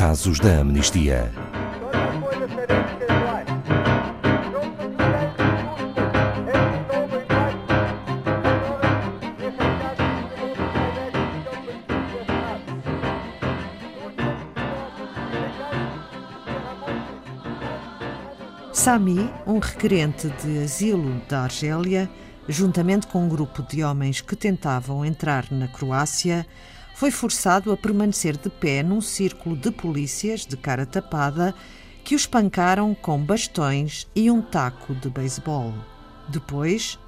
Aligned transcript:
Casos 0.00 0.40
da 0.40 0.60
Amnistia. 0.60 1.30
Sami, 18.72 19.30
um 19.46 19.58
requerente 19.58 20.30
de 20.42 20.64
asilo 20.64 21.20
da 21.28 21.42
Argélia, 21.42 22.08
juntamente 22.48 23.06
com 23.06 23.26
um 23.26 23.28
grupo 23.28 23.62
de 23.62 23.84
homens 23.84 24.22
que 24.22 24.34
tentavam 24.34 25.04
entrar 25.04 25.44
na 25.50 25.68
Croácia, 25.68 26.46
foi 27.00 27.10
forçado 27.10 27.72
a 27.72 27.78
permanecer 27.78 28.36
de 28.36 28.50
pé 28.50 28.82
num 28.82 29.00
círculo 29.00 29.56
de 29.56 29.70
polícias 29.70 30.44
de 30.44 30.54
cara 30.54 30.84
tapada 30.84 31.54
que 32.04 32.14
o 32.14 32.16
espancaram 32.16 32.94
com 32.94 33.18
bastões 33.18 34.06
e 34.14 34.30
um 34.30 34.42
taco 34.42 34.94
de 34.94 35.08
beisebol. 35.08 35.72
Depois, 36.28 36.98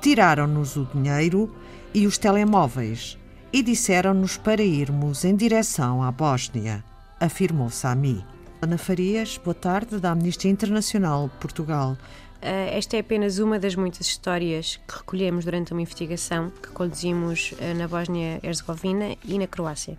tiraram-nos 0.00 0.74
o 0.74 0.84
dinheiro 0.92 1.54
e 1.94 2.08
os 2.08 2.18
telemóveis 2.18 3.16
e 3.52 3.62
disseram-nos 3.62 4.36
para 4.36 4.64
irmos 4.64 5.24
em 5.24 5.36
direção 5.36 6.02
à 6.02 6.10
Bósnia, 6.10 6.82
afirmou 7.20 7.70
Sami. 7.70 8.26
Ana 8.60 8.78
Farias, 8.78 9.38
boa 9.38 9.54
tarde, 9.54 10.00
da 10.00 10.10
Amnistia 10.10 10.50
Internacional 10.50 11.30
Portugal. 11.38 11.96
Uh, 12.42 12.72
esta 12.72 12.96
é 12.96 13.00
apenas 13.00 13.38
uma 13.38 13.58
das 13.58 13.74
muitas 13.74 14.06
histórias 14.06 14.80
que 14.88 14.96
recolhemos 14.96 15.44
durante 15.44 15.72
uma 15.72 15.82
investigação 15.82 16.50
que 16.62 16.70
conduzimos 16.70 17.52
uh, 17.52 17.76
na 17.76 17.86
Bósnia-Herzegovina 17.86 19.16
e 19.24 19.38
na 19.38 19.46
Croácia. 19.46 19.98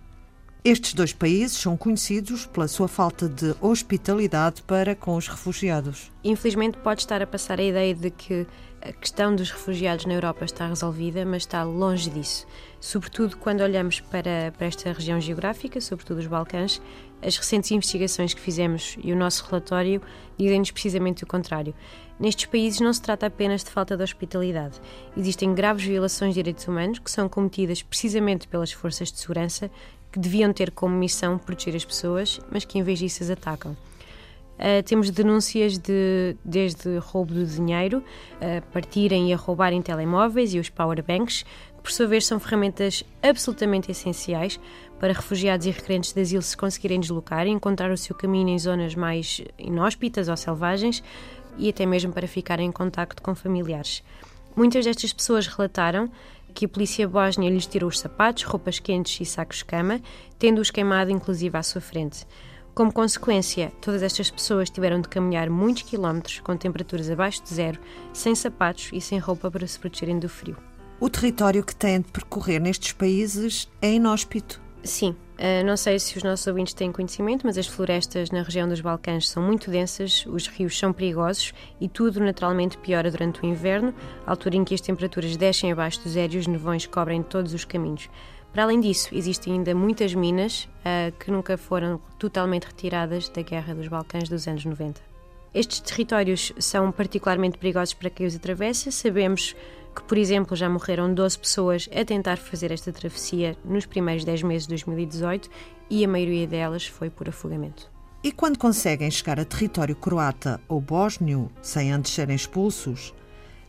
Estes 0.64 0.94
dois 0.94 1.12
países 1.12 1.56
são 1.56 1.76
conhecidos 1.76 2.46
pela 2.46 2.68
sua 2.68 2.86
falta 2.86 3.28
de 3.28 3.54
hospitalidade 3.60 4.62
para 4.62 4.94
com 4.94 5.16
os 5.16 5.26
refugiados. 5.26 6.10
Infelizmente, 6.22 6.78
pode 6.78 7.00
estar 7.00 7.20
a 7.20 7.26
passar 7.26 7.58
a 7.58 7.64
ideia 7.64 7.94
de 7.94 8.10
que 8.10 8.46
a 8.84 8.92
questão 8.92 9.34
dos 9.34 9.50
refugiados 9.50 10.06
na 10.06 10.14
Europa 10.14 10.44
está 10.44 10.66
resolvida, 10.66 11.24
mas 11.24 11.42
está 11.42 11.62
longe 11.62 12.10
disso. 12.10 12.46
Sobretudo 12.80 13.36
quando 13.36 13.60
olhamos 13.60 14.00
para, 14.00 14.52
para 14.58 14.66
esta 14.66 14.92
região 14.92 15.20
geográfica, 15.20 15.80
sobretudo 15.80 16.18
os 16.18 16.26
Balcãs, 16.26 16.82
as 17.24 17.36
recentes 17.36 17.70
investigações 17.70 18.34
que 18.34 18.40
fizemos 18.40 18.96
e 19.02 19.12
o 19.12 19.16
nosso 19.16 19.44
relatório 19.46 20.02
dizem-nos 20.36 20.72
precisamente 20.72 21.22
o 21.22 21.26
contrário. 21.26 21.72
Nestes 22.18 22.46
países 22.46 22.80
não 22.80 22.92
se 22.92 23.00
trata 23.00 23.26
apenas 23.26 23.62
de 23.62 23.70
falta 23.70 23.96
de 23.96 24.02
hospitalidade. 24.02 24.80
Existem 25.16 25.54
graves 25.54 25.84
violações 25.84 26.34
de 26.34 26.40
direitos 26.40 26.66
humanos 26.66 26.98
que 26.98 27.10
são 27.10 27.28
cometidas 27.28 27.82
precisamente 27.82 28.48
pelas 28.48 28.72
forças 28.72 29.12
de 29.12 29.18
segurança 29.20 29.70
que 30.10 30.18
deviam 30.18 30.52
ter 30.52 30.72
como 30.72 30.94
missão 30.94 31.38
proteger 31.38 31.76
as 31.76 31.84
pessoas, 31.84 32.40
mas 32.50 32.64
que 32.64 32.78
em 32.78 32.82
vez 32.82 32.98
disso 32.98 33.22
as 33.22 33.30
atacam. 33.30 33.76
Uh, 34.62 34.80
temos 34.84 35.10
denúncias 35.10 35.76
de 35.76 36.36
desde 36.44 36.96
roubo 36.98 37.34
de 37.34 37.56
dinheiro, 37.56 37.98
uh, 37.98 38.62
partirem 38.72 39.30
e 39.30 39.34
a 39.34 39.36
roubarem 39.36 39.82
telemóveis 39.82 40.54
e 40.54 40.60
os 40.60 40.70
powerbanks, 40.70 41.42
que 41.42 41.82
por 41.82 41.90
sua 41.90 42.06
vez 42.06 42.24
são 42.24 42.38
ferramentas 42.38 43.02
absolutamente 43.20 43.90
essenciais 43.90 44.60
para 45.00 45.14
refugiados 45.14 45.66
e 45.66 45.70
requerentes 45.70 46.12
de 46.12 46.20
asilo 46.20 46.42
se 46.42 46.56
conseguirem 46.56 47.00
deslocar 47.00 47.44
e 47.44 47.50
encontrar 47.50 47.90
o 47.90 47.96
seu 47.96 48.14
caminho 48.14 48.50
em 48.50 48.58
zonas 48.58 48.94
mais 48.94 49.42
inóspitas 49.58 50.28
ou 50.28 50.36
selvagens 50.36 51.02
e 51.58 51.68
até 51.68 51.84
mesmo 51.84 52.12
para 52.12 52.28
ficarem 52.28 52.68
em 52.68 52.72
contacto 52.72 53.20
com 53.20 53.34
familiares. 53.34 54.04
Muitas 54.54 54.84
destas 54.84 55.12
pessoas 55.12 55.48
relataram 55.48 56.08
que 56.54 56.66
a 56.66 56.68
polícia 56.68 57.08
bósnia 57.08 57.50
lhes 57.50 57.66
tirou 57.66 57.88
os 57.88 57.98
sapatos, 57.98 58.44
roupas 58.44 58.78
quentes 58.78 59.20
e 59.20 59.24
sacos 59.24 59.58
de 59.58 59.64
cama, 59.64 60.00
tendo-os 60.38 60.70
queimado 60.70 61.10
inclusive 61.10 61.56
à 61.58 61.64
sua 61.64 61.80
frente. 61.80 62.24
Como 62.74 62.90
consequência, 62.90 63.70
todas 63.82 64.02
estas 64.02 64.30
pessoas 64.30 64.70
tiveram 64.70 64.98
de 64.98 65.08
caminhar 65.08 65.50
muitos 65.50 65.82
quilómetros 65.82 66.40
com 66.40 66.56
temperaturas 66.56 67.10
abaixo 67.10 67.42
de 67.42 67.52
zero, 67.52 67.78
sem 68.14 68.34
sapatos 68.34 68.88
e 68.94 69.00
sem 69.00 69.18
roupa 69.18 69.50
para 69.50 69.66
se 69.66 69.78
protegerem 69.78 70.18
do 70.18 70.28
frio. 70.28 70.56
O 70.98 71.10
território 71.10 71.62
que 71.62 71.76
têm 71.76 72.00
de 72.00 72.10
percorrer 72.10 72.60
nestes 72.60 72.92
países 72.92 73.68
é 73.82 73.92
inóspito. 73.92 74.58
Sim, 74.82 75.10
uh, 75.10 75.64
não 75.66 75.76
sei 75.76 75.98
se 75.98 76.16
os 76.16 76.22
nossos 76.22 76.46
ouvintes 76.46 76.72
têm 76.72 76.90
conhecimento, 76.90 77.46
mas 77.46 77.58
as 77.58 77.66
florestas 77.66 78.30
na 78.30 78.42
região 78.42 78.66
dos 78.66 78.80
Balcãs 78.80 79.28
são 79.28 79.42
muito 79.42 79.70
densas, 79.70 80.24
os 80.26 80.46
rios 80.46 80.76
são 80.76 80.94
perigosos 80.94 81.52
e 81.78 81.88
tudo 81.88 82.20
naturalmente 82.20 82.78
piora 82.78 83.10
durante 83.10 83.42
o 83.42 83.46
inverno, 83.46 83.94
altura 84.26 84.56
em 84.56 84.64
que 84.64 84.74
as 84.74 84.80
temperaturas 84.80 85.36
descem 85.36 85.70
abaixo 85.70 86.00
do 86.02 86.08
zero 86.08 86.34
e 86.34 86.38
os 86.38 86.46
nevões 86.46 86.86
cobrem 86.86 87.22
todos 87.22 87.52
os 87.52 87.66
caminhos. 87.66 88.08
Para 88.52 88.64
além 88.64 88.80
disso, 88.80 89.08
existem 89.14 89.54
ainda 89.54 89.74
muitas 89.74 90.14
minas 90.14 90.68
uh, 90.80 91.10
que 91.18 91.30
nunca 91.30 91.56
foram 91.56 91.98
totalmente 92.18 92.64
retiradas 92.64 93.28
da 93.30 93.40
Guerra 93.40 93.74
dos 93.74 93.88
Balcãs 93.88 94.28
dos 94.28 94.46
anos 94.46 94.64
90. 94.64 95.00
Estes 95.54 95.80
territórios 95.80 96.52
são 96.58 96.92
particularmente 96.92 97.56
perigosos 97.58 97.94
para 97.94 98.10
quem 98.10 98.26
os 98.26 98.36
atravessa. 98.36 98.90
Sabemos 98.90 99.56
que, 99.94 100.02
por 100.02 100.18
exemplo, 100.18 100.54
já 100.54 100.68
morreram 100.68 101.12
12 101.12 101.38
pessoas 101.38 101.88
a 101.94 102.04
tentar 102.04 102.36
fazer 102.36 102.70
esta 102.70 102.92
travessia 102.92 103.56
nos 103.64 103.86
primeiros 103.86 104.24
10 104.24 104.42
meses 104.42 104.62
de 104.66 104.70
2018 104.70 105.48
e 105.88 106.04
a 106.04 106.08
maioria 106.08 106.46
delas 106.46 106.86
foi 106.86 107.08
por 107.08 107.28
afogamento. 107.28 107.90
E 108.22 108.30
quando 108.30 108.58
conseguem 108.58 109.10
chegar 109.10 109.40
a 109.40 109.44
território 109.44 109.96
croata 109.96 110.60
ou 110.68 110.80
bósnio, 110.80 111.50
sem 111.60 111.90
antes 111.90 112.12
serem 112.12 112.36
expulsos, 112.36 113.12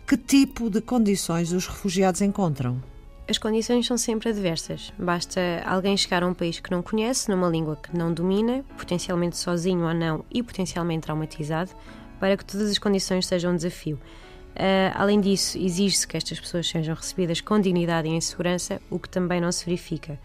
que 0.05 0.15
tipo 0.15 0.69
de 0.69 0.79
condições 0.79 1.51
os 1.51 1.67
refugiados 1.67 2.21
encontram? 2.21 2.92
As 3.25 3.37
condições 3.37 3.87
são 3.87 3.97
sempre 3.97 4.29
adversas. 4.29 4.91
Basta 4.99 5.39
alguém 5.65 5.95
chegar 5.95 6.23
a 6.23 6.27
um 6.27 6.33
país 6.33 6.59
que 6.59 6.69
não 6.69 6.81
conhece, 6.81 7.31
numa 7.31 7.47
língua 7.47 7.77
que 7.77 7.95
não 7.97 8.13
domina, 8.13 8.65
potencialmente 8.77 9.37
sozinho 9.37 9.87
ou 9.87 9.93
não 9.93 10.25
e 10.29 10.43
potencialmente 10.43 11.03
traumatizado, 11.03 11.71
para 12.19 12.35
que 12.35 12.43
todas 12.43 12.69
as 12.69 12.77
condições 12.77 13.25
sejam 13.25 13.53
um 13.53 13.55
desafio. 13.55 13.95
Uh, 13.95 14.91
além 14.93 15.21
disso, 15.21 15.57
exige-se 15.57 16.05
que 16.05 16.17
estas 16.17 16.37
pessoas 16.39 16.67
sejam 16.67 16.93
recebidas 16.93 17.39
com 17.39 17.59
dignidade 17.59 18.09
e 18.09 18.11
em 18.11 18.19
segurança, 18.19 18.81
o 18.89 18.99
que 18.99 19.07
também 19.07 19.39
não 19.39 19.51
se 19.53 19.65
verifica. 19.65 20.19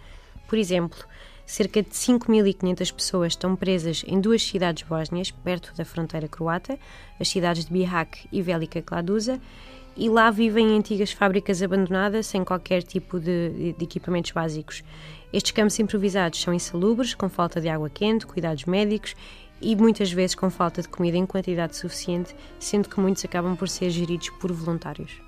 Por 0.48 0.58
exemplo, 0.58 0.98
cerca 1.46 1.82
de 1.82 1.90
5.500 1.90 2.92
pessoas 2.92 3.32
estão 3.32 3.54
presas 3.54 4.04
em 4.06 4.20
duas 4.20 4.42
cidades 4.42 4.82
bósnias, 4.82 5.30
perto 5.30 5.72
da 5.76 5.84
fronteira 5.84 6.26
croata, 6.26 6.78
as 7.18 7.28
cidades 7.28 7.64
de 7.64 7.72
Bihać 7.72 8.28
e 8.32 8.42
Velika 8.42 8.82
Kladuza, 8.82 9.40
e 9.98 10.08
lá 10.08 10.30
vivem 10.30 10.68
em 10.68 10.78
antigas 10.78 11.10
fábricas 11.10 11.60
abandonadas 11.60 12.26
sem 12.26 12.44
qualquer 12.44 12.82
tipo 12.84 13.18
de, 13.18 13.74
de 13.76 13.84
equipamentos 13.84 14.30
básicos. 14.30 14.84
Estes 15.32 15.52
campos 15.52 15.78
improvisados 15.78 16.40
são 16.40 16.54
insalubres, 16.54 17.14
com 17.14 17.28
falta 17.28 17.60
de 17.60 17.68
água 17.68 17.90
quente, 17.90 18.26
cuidados 18.26 18.64
médicos 18.64 19.14
e 19.60 19.74
muitas 19.74 20.12
vezes 20.12 20.36
com 20.36 20.48
falta 20.48 20.80
de 20.80 20.88
comida 20.88 21.16
em 21.16 21.26
quantidade 21.26 21.76
suficiente, 21.76 22.34
sendo 22.60 22.88
que 22.88 23.00
muitos 23.00 23.24
acabam 23.24 23.56
por 23.56 23.68
ser 23.68 23.90
geridos 23.90 24.30
por 24.30 24.52
voluntários. 24.52 25.20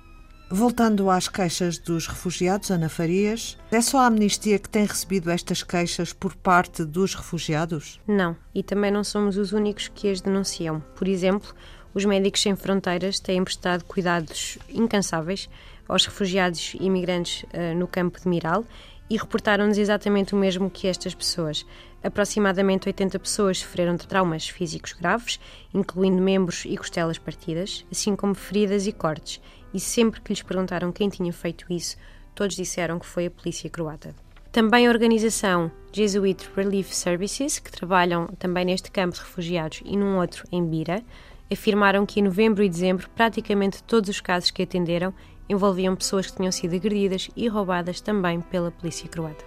Voltando 0.53 1.09
às 1.09 1.29
queixas 1.29 1.77
dos 1.77 2.07
refugiados, 2.07 2.71
Ana 2.71 2.89
Farias, 2.89 3.57
é 3.71 3.79
só 3.79 3.99
a 3.99 4.07
Amnistia 4.07 4.59
que 4.59 4.67
tem 4.67 4.85
recebido 4.85 5.31
estas 5.31 5.63
queixas 5.63 6.11
por 6.11 6.35
parte 6.35 6.83
dos 6.83 7.15
refugiados? 7.15 8.01
Não, 8.05 8.35
e 8.53 8.61
também 8.61 8.91
não 8.91 9.01
somos 9.01 9.37
os 9.37 9.53
únicos 9.53 9.87
que 9.87 10.09
as 10.09 10.19
denunciam. 10.19 10.81
Por 10.93 11.07
exemplo, 11.07 11.53
os 11.93 12.05
Médicos 12.05 12.41
Sem 12.41 12.55
Fronteiras 12.55 13.19
têm 13.19 13.43
prestado 13.43 13.83
cuidados 13.85 14.57
incansáveis 14.69 15.49
aos 15.87 16.05
refugiados 16.05 16.73
e 16.79 16.85
imigrantes 16.85 17.43
uh, 17.43 17.77
no 17.77 17.87
campo 17.87 18.19
de 18.19 18.27
Miral 18.27 18.65
e 19.09 19.17
reportaram-nos 19.17 19.77
exatamente 19.77 20.33
o 20.33 20.37
mesmo 20.37 20.69
que 20.69 20.87
estas 20.87 21.13
pessoas. 21.13 21.65
Aproximadamente 22.01 22.87
80 22.87 23.19
pessoas 23.19 23.59
sofreram 23.59 23.95
de 23.97 24.07
traumas 24.07 24.47
físicos 24.47 24.93
graves, 24.93 25.37
incluindo 25.73 26.21
membros 26.21 26.63
e 26.65 26.77
costelas 26.77 27.17
partidas, 27.17 27.85
assim 27.91 28.15
como 28.15 28.33
feridas 28.33 28.87
e 28.87 28.93
cortes. 28.93 29.41
E 29.73 29.79
sempre 29.81 30.21
que 30.21 30.31
lhes 30.31 30.41
perguntaram 30.41 30.93
quem 30.93 31.09
tinha 31.09 31.33
feito 31.33 31.65
isso, 31.69 31.97
todos 32.33 32.55
disseram 32.55 32.97
que 32.97 33.05
foi 33.05 33.25
a 33.25 33.31
polícia 33.31 33.69
croata. 33.69 34.15
Também 34.49 34.87
a 34.87 34.89
organização 34.89 35.71
Jesuit 35.93 36.49
Relief 36.55 36.93
Services, 36.93 37.59
que 37.59 37.71
trabalham 37.71 38.27
também 38.39 38.65
neste 38.65 38.91
campo 38.91 39.15
de 39.15 39.21
refugiados 39.21 39.81
e 39.85 39.95
num 39.95 40.17
outro 40.17 40.45
em 40.51 40.65
Bira, 40.65 41.03
afirmaram 41.51 42.05
que 42.05 42.19
em 42.19 42.23
novembro 42.23 42.63
e 42.63 42.69
dezembro 42.69 43.09
praticamente 43.15 43.83
todos 43.83 44.09
os 44.09 44.21
casos 44.21 44.51
que 44.51 44.63
atenderam 44.63 45.13
envolviam 45.49 45.95
pessoas 45.95 46.27
que 46.27 46.37
tinham 46.37 46.51
sido 46.51 46.75
agredidas 46.75 47.29
e 47.35 47.47
roubadas 47.47 47.99
também 47.99 48.39
pela 48.39 48.71
polícia 48.71 49.09
croata. 49.09 49.43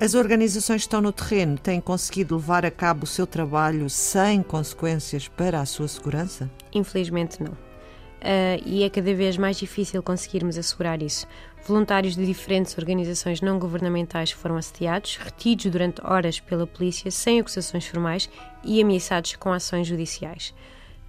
As 0.00 0.14
organizações 0.14 0.82
que 0.82 0.86
estão 0.86 1.02
no 1.02 1.12
terreno 1.12 1.58
têm 1.58 1.80
conseguido 1.80 2.36
levar 2.36 2.64
a 2.64 2.70
cabo 2.70 3.04
o 3.04 3.06
seu 3.06 3.26
trabalho 3.26 3.90
sem 3.90 4.42
consequências 4.42 5.28
para 5.28 5.60
a 5.60 5.66
sua 5.66 5.88
segurança? 5.88 6.50
Infelizmente 6.72 7.42
não. 7.42 7.52
Uh, 7.52 8.60
e 8.64 8.82
é 8.82 8.90
cada 8.90 9.14
vez 9.14 9.36
mais 9.36 9.58
difícil 9.58 10.02
conseguirmos 10.02 10.56
assegurar 10.56 11.02
isso. 11.02 11.26
Voluntários 11.66 12.16
de 12.16 12.24
diferentes 12.24 12.76
organizações 12.78 13.40
não 13.40 13.58
governamentais 13.58 14.30
foram 14.30 14.56
assediados, 14.56 15.16
retidos 15.16 15.66
durante 15.66 16.00
horas 16.04 16.40
pela 16.40 16.66
polícia 16.66 17.10
sem 17.10 17.40
acusações 17.40 17.86
formais 17.86 18.30
e 18.64 18.80
ameaçados 18.80 19.36
com 19.36 19.52
ações 19.52 19.86
judiciais. 19.86 20.54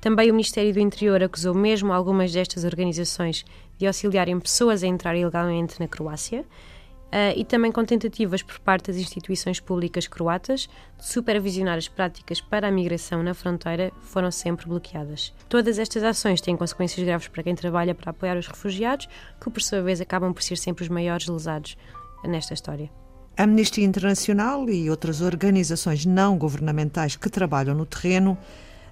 Também 0.01 0.31
o 0.31 0.33
Ministério 0.33 0.73
do 0.73 0.79
Interior 0.79 1.21
acusou 1.21 1.53
mesmo 1.53 1.93
algumas 1.93 2.33
destas 2.33 2.63
organizações 2.63 3.45
de 3.77 3.85
auxiliarem 3.85 4.39
pessoas 4.39 4.83
a 4.83 4.87
entrar 4.87 5.15
ilegalmente 5.15 5.79
na 5.79 5.87
Croácia. 5.87 6.41
uh, 6.41 7.37
e 7.37 7.45
também 7.45 7.71
com 7.71 7.85
tentativas 7.85 8.41
por 8.41 8.57
parte 8.59 8.87
das 8.87 8.95
instituições 8.95 9.59
públicas 9.59 10.07
croatas 10.07 10.67
de 10.97 11.05
supervisionar 11.05 11.77
as 11.77 11.87
práticas 11.87 12.41
para 12.41 12.67
a 12.67 12.71
migração 12.71 13.21
na 13.21 13.33
fronteira 13.33 13.91
foram 14.01 14.31
sempre 14.31 14.65
bloqueadas. 14.65 15.33
Todas 15.47 15.77
estas 15.77 16.03
ações 16.03 16.41
têm 16.41 16.57
consequências 16.57 17.05
graves 17.05 17.27
para 17.27 17.43
quem 17.43 17.53
trabalha 17.53 17.93
para 17.93 18.09
apoiar 18.09 18.37
os 18.37 18.47
refugiados, 18.47 19.07
que 19.39 19.49
por 19.51 19.61
sua 19.61 19.81
vez 19.81 20.01
acabam 20.01 20.33
por 20.33 20.41
ser 20.41 20.57
sempre 20.57 20.83
os 20.83 20.89
maiores 20.89 21.27
lesados 21.27 21.77
nesta 22.23 22.55
história. 22.55 22.89
A 23.37 23.43
Amnistia 23.43 23.85
Internacional 23.85 24.67
e 24.69 24.89
outras 24.89 25.21
organizações 25.21 26.05
não 26.05 26.37
governamentais 26.37 27.15
que 27.15 27.29
trabalham 27.29 27.75
no 27.75 27.85
terreno 27.85 28.37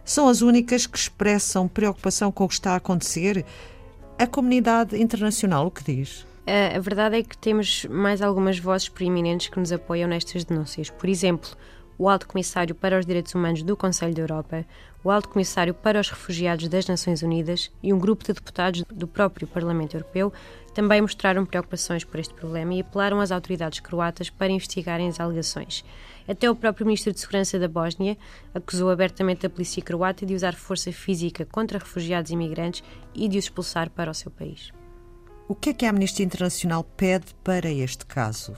são 0.09 0.27
as 0.27 0.41
únicas 0.41 0.87
que 0.87 0.97
expressam 0.97 1.67
preocupação 1.67 2.31
com 2.31 2.45
o 2.45 2.47
que 2.47 2.55
está 2.55 2.71
a 2.73 2.77
acontecer. 2.77 3.45
A 4.17 4.25
comunidade 4.25 4.99
internacional 4.99 5.67
o 5.67 5.71
que 5.71 5.83
diz? 5.83 6.25
A 6.75 6.79
verdade 6.79 7.17
é 7.17 7.21
que 7.21 7.37
temos 7.37 7.85
mais 7.85 8.19
algumas 8.19 8.57
vozes 8.57 8.89
preeminentes 8.89 9.49
que 9.49 9.59
nos 9.59 9.71
apoiam 9.71 10.09
nestas 10.09 10.43
denúncias. 10.43 10.89
Por 10.89 11.07
exemplo, 11.07 11.51
o 11.99 12.07
Alto 12.07 12.29
Comissário 12.29 12.73
para 12.73 12.97
os 12.97 13.05
Direitos 13.05 13.35
Humanos 13.35 13.61
do 13.61 13.75
Conselho 13.75 14.15
da 14.15 14.21
Europa, 14.21 14.65
o 15.03 15.11
Alto 15.11 15.27
Comissário 15.27 15.73
para 15.73 15.99
os 15.99 16.09
Refugiados 16.09 16.69
das 16.69 16.87
Nações 16.87 17.21
Unidas 17.21 17.69
e 17.83 17.91
um 17.91 17.99
grupo 17.99 18.23
de 18.23 18.31
deputados 18.31 18.85
do 18.89 19.05
próprio 19.05 19.45
Parlamento 19.45 19.97
Europeu 19.97 20.31
também 20.73 21.01
mostraram 21.01 21.45
preocupações 21.45 22.05
por 22.05 22.17
este 22.17 22.33
problema 22.33 22.73
e 22.73 22.79
apelaram 22.79 23.19
às 23.19 23.31
autoridades 23.31 23.81
croatas 23.81 24.29
para 24.29 24.49
investigarem 24.49 25.09
as 25.09 25.19
alegações. 25.19 25.83
Até 26.25 26.49
o 26.49 26.55
próprio 26.55 26.85
Ministro 26.85 27.11
de 27.11 27.19
Segurança 27.19 27.59
da 27.59 27.67
Bósnia 27.67 28.17
acusou 28.55 28.89
abertamente 28.89 29.45
a 29.45 29.49
polícia 29.49 29.83
croata 29.83 30.25
de 30.25 30.33
usar 30.33 30.55
força 30.55 30.93
física 30.93 31.45
contra 31.45 31.79
refugiados 31.79 32.31
e 32.31 32.33
imigrantes 32.33 32.81
e 33.13 33.27
de 33.27 33.37
os 33.37 33.45
expulsar 33.45 33.89
para 33.89 34.09
o 34.09 34.13
seu 34.13 34.31
país. 34.31 34.71
O 35.49 35.55
que 35.55 35.71
é 35.71 35.73
que 35.73 35.85
a 35.85 35.89
Amnistia 35.89 36.25
Internacional 36.25 36.83
pede 36.83 37.33
para 37.43 37.69
este 37.69 38.05
caso? 38.05 38.55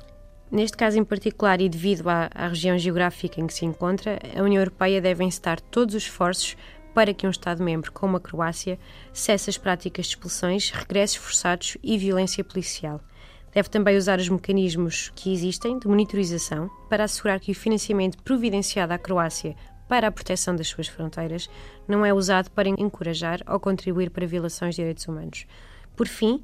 Neste 0.51 0.75
caso 0.75 0.99
em 0.99 1.03
particular, 1.05 1.61
e 1.61 1.69
devido 1.69 2.09
à, 2.09 2.29
à, 2.35 2.49
região 2.49 2.77
geográfica 2.77 3.39
em 3.39 3.47
que 3.47 3.53
se 3.53 3.65
encontra, 3.65 4.19
a 4.35 4.43
União 4.43 4.61
Europeia 4.61 4.99
deve 4.99 5.23
incitar 5.23 5.61
todos 5.61 5.95
os 5.95 6.03
esforços 6.03 6.57
para 6.93 7.13
que 7.13 7.25
um 7.25 7.29
Estado-membro 7.29 7.89
como 7.93 8.17
a 8.17 8.19
Croácia 8.19 8.77
cesse 9.13 9.49
as 9.49 9.57
práticas 9.57 10.07
de 10.07 10.11
expulsões, 10.11 10.69
regressos 10.69 11.15
forçados 11.15 11.77
e 11.81 11.97
violência 11.97 12.43
policial. 12.43 12.99
Deve 13.53 13.69
também 13.69 13.95
usar 13.95 14.19
os 14.19 14.27
mecanismos 14.27 15.09
que 15.15 15.31
existem 15.31 15.79
de 15.79 15.87
monitorização 15.87 16.69
para 16.89 17.05
assegurar 17.05 17.39
que 17.39 17.53
o 17.53 17.55
financiamento 17.55 18.21
providenciado 18.21 18.91
à 18.91 18.97
Croácia 18.97 19.55
para 19.87 20.07
a 20.07 20.11
proteção 20.11 20.53
das 20.53 20.67
suas 20.67 20.87
fronteiras 20.87 21.49
não 21.87 22.05
é 22.05 22.13
usado 22.13 22.49
para 22.51 22.67
encorajar 22.67 23.39
ou 23.47 23.57
contribuir 23.57 24.09
para 24.09 24.27
violações 24.27 24.75
de 24.75 24.81
direitos 24.81 25.07
humanos. 25.07 25.45
Por 25.95 26.07
fim, 26.07 26.41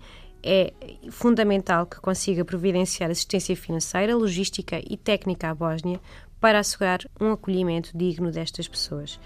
é 0.48 0.74
fundamental 1.12 1.86
que 1.86 2.00
consiga 2.00 2.46
providenciar 2.46 3.12
assistência 3.12 3.56
financeira, 3.56 4.16
logística 4.16 4.82
e 4.90 4.96
técnica 4.96 5.50
à 5.50 5.54
Bósnia 5.54 6.00
para 6.40 6.60
assegurar 6.60 7.00
um 7.20 7.34
acolhimento 7.34 7.92
digno 7.94 8.32
destas 8.32 8.68
pessoas. 8.68 9.20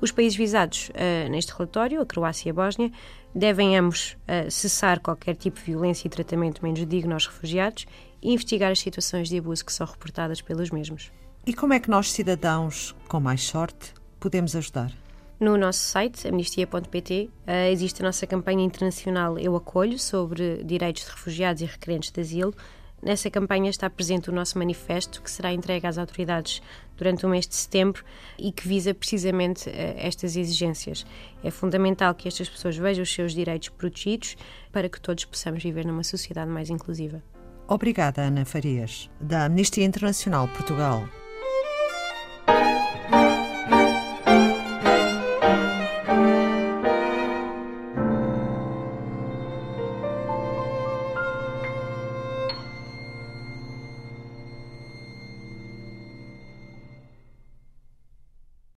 Os 0.00 0.12
países 0.12 0.38
visados 0.38 0.90
uh, 0.90 1.28
neste 1.28 1.52
relatório, 1.52 2.00
a 2.00 2.06
Croácia 2.06 2.48
e 2.48 2.50
a 2.52 2.54
Bósnia, 2.54 2.92
devem 3.34 3.76
ambos 3.76 4.16
uh, 4.22 4.48
cessar 4.48 5.00
qualquer 5.00 5.34
tipo 5.34 5.58
de 5.58 5.64
violência 5.64 6.06
e 6.06 6.10
tratamento 6.10 6.62
menos 6.62 6.86
digno 6.86 7.14
aos 7.14 7.26
refugiados 7.26 7.84
e 8.22 8.32
investigar 8.32 8.70
as 8.70 8.78
situações 8.78 9.28
de 9.28 9.38
abuso 9.38 9.64
que 9.64 9.72
são 9.72 9.86
reportadas 9.86 10.40
pelos 10.40 10.70
mesmos. 10.70 11.10
E 11.44 11.52
como 11.52 11.72
é 11.72 11.80
que 11.80 11.90
nós, 11.90 12.12
cidadãos 12.12 12.94
com 13.08 13.18
mais 13.18 13.42
sorte, 13.42 13.92
podemos 14.20 14.54
ajudar? 14.54 14.92
No 15.40 15.56
nosso 15.56 15.78
site, 15.78 16.26
amnistia.pt, 16.26 17.30
eh, 17.46 17.70
existe 17.70 18.02
a 18.02 18.06
nossa 18.06 18.26
campanha 18.26 18.64
internacional 18.64 19.38
Eu 19.38 19.54
Acolho 19.54 19.96
sobre 19.96 20.64
direitos 20.64 21.04
de 21.04 21.10
refugiados 21.10 21.62
e 21.62 21.64
requerentes 21.64 22.10
de 22.10 22.20
asilo. 22.20 22.52
Nessa 23.00 23.30
campanha 23.30 23.70
está 23.70 23.88
presente 23.88 24.28
o 24.28 24.32
nosso 24.32 24.58
manifesto, 24.58 25.22
que 25.22 25.30
será 25.30 25.52
entregue 25.52 25.86
às 25.86 25.96
autoridades 25.96 26.60
durante 26.96 27.24
o 27.24 27.28
mês 27.28 27.46
de 27.46 27.54
setembro 27.54 28.04
e 28.36 28.50
que 28.50 28.66
visa 28.66 28.92
precisamente 28.92 29.70
eh, 29.70 29.94
estas 29.98 30.34
exigências. 30.34 31.06
É 31.44 31.52
fundamental 31.52 32.16
que 32.16 32.26
estas 32.26 32.48
pessoas 32.48 32.76
vejam 32.76 33.04
os 33.04 33.14
seus 33.14 33.32
direitos 33.32 33.68
protegidos 33.68 34.36
para 34.72 34.88
que 34.88 35.00
todos 35.00 35.24
possamos 35.24 35.62
viver 35.62 35.86
numa 35.86 36.02
sociedade 36.02 36.50
mais 36.50 36.68
inclusiva. 36.68 37.22
Obrigada, 37.68 38.22
Ana 38.22 38.44
Farias, 38.44 39.08
da 39.20 39.44
Amnistia 39.44 39.84
Internacional 39.84 40.48
Portugal. 40.48 41.08